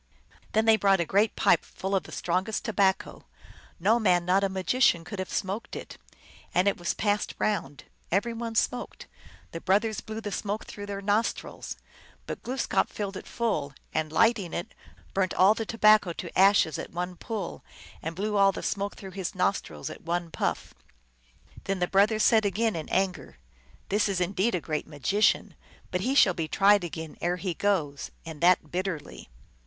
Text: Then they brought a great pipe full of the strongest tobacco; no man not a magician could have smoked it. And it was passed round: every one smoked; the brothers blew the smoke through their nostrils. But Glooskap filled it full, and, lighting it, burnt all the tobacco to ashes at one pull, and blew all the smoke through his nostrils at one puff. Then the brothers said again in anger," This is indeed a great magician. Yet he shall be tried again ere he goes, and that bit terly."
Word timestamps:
Then 0.53 0.65
they 0.65 0.77
brought 0.77 0.99
a 0.99 1.05
great 1.05 1.35
pipe 1.35 1.63
full 1.63 1.93
of 1.95 2.05
the 2.05 2.11
strongest 2.11 2.65
tobacco; 2.65 3.25
no 3.79 3.99
man 3.99 4.25
not 4.25 4.43
a 4.43 4.49
magician 4.49 5.03
could 5.03 5.19
have 5.19 5.31
smoked 5.31 5.75
it. 5.75 5.99
And 6.55 6.67
it 6.67 6.75
was 6.77 6.95
passed 6.95 7.35
round: 7.37 7.83
every 8.11 8.33
one 8.33 8.55
smoked; 8.55 9.05
the 9.51 9.61
brothers 9.61 10.01
blew 10.01 10.19
the 10.19 10.31
smoke 10.31 10.65
through 10.65 10.87
their 10.87 11.03
nostrils. 11.03 11.75
But 12.25 12.41
Glooskap 12.41 12.89
filled 12.89 13.15
it 13.15 13.27
full, 13.27 13.75
and, 13.93 14.11
lighting 14.11 14.55
it, 14.55 14.73
burnt 15.13 15.35
all 15.35 15.53
the 15.53 15.67
tobacco 15.67 16.13
to 16.13 16.35
ashes 16.35 16.79
at 16.79 16.89
one 16.89 17.15
pull, 17.15 17.63
and 18.01 18.15
blew 18.15 18.37
all 18.37 18.51
the 18.51 18.63
smoke 18.63 18.95
through 18.95 19.11
his 19.11 19.35
nostrils 19.35 19.91
at 19.91 20.01
one 20.01 20.31
puff. 20.31 20.73
Then 21.65 21.77
the 21.77 21.85
brothers 21.87 22.23
said 22.23 22.43
again 22.43 22.75
in 22.75 22.89
anger," 22.89 23.37
This 23.89 24.09
is 24.09 24.19
indeed 24.19 24.55
a 24.55 24.61
great 24.61 24.87
magician. 24.87 25.53
Yet 25.93 26.01
he 26.01 26.15
shall 26.15 26.33
be 26.33 26.47
tried 26.47 26.83
again 26.83 27.19
ere 27.21 27.37
he 27.37 27.53
goes, 27.53 28.09
and 28.25 28.41
that 28.41 28.71
bit 28.71 28.87
terly." 28.87 29.27